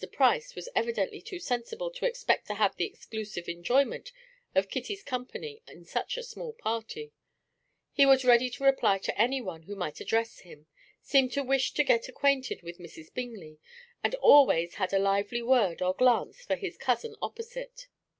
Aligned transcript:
Price 0.11 0.55
was 0.55 0.67
evidently 0.75 1.21
too 1.21 1.37
sensible 1.37 1.91
to 1.91 2.05
expect 2.07 2.47
to 2.47 2.55
have 2.55 2.75
the 2.75 2.85
exclusive 2.87 3.47
enjoyment 3.47 4.11
of 4.55 4.67
Kitty's 4.67 5.03
company 5.03 5.61
in 5.67 5.85
such 5.85 6.17
a 6.17 6.23
small 6.23 6.53
party. 6.53 7.13
He 7.93 8.07
was 8.07 8.25
ready 8.25 8.49
to 8.49 8.63
reply 8.63 8.97
to 8.97 9.15
anyone 9.15 9.61
who 9.61 9.75
might 9.75 9.99
address 10.01 10.39
him, 10.39 10.65
seemed 11.03 11.31
to 11.33 11.43
wish 11.43 11.75
to 11.75 11.83
get 11.83 12.07
acquainted 12.07 12.63
with 12.63 12.79
Mrs. 12.79 13.13
Bingley, 13.13 13.59
and 14.03 14.15
always 14.15 14.73
had 14.81 14.91
a 14.91 14.97
lively 14.97 15.43
word 15.43 15.83
or 15.83 15.93
glance 15.93 16.41
for 16.43 16.55
his 16.55 16.77
cousin 16.79 17.15
opposite. 17.21 17.85